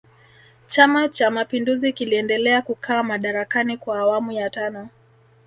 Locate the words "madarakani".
3.03-3.77